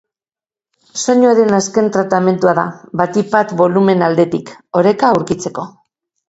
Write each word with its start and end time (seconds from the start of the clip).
Soinuaren 1.01 1.57
azken 1.57 1.91
tratamendua 1.97 2.55
da, 2.61 2.63
batik 3.03 3.29
bat 3.37 3.53
bolumen 3.61 4.03
aldetik, 4.09 4.51
oreka 4.83 5.13
aurkitzeko. 5.13 5.69